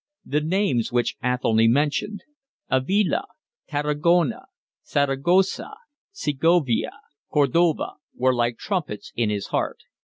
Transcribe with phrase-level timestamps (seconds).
[0.25, 2.23] The names which Athelny mentioned,
[2.71, 3.23] Avila,
[3.67, 4.47] Tarragona,
[4.81, 5.75] Saragossa,
[6.11, 6.89] Segovia,
[7.31, 9.81] Cordova, were like trumpets in his heart.